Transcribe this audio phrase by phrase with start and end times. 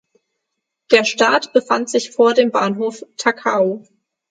[0.89, 3.85] Der Start befand sich vor dem Bahnhof Takao.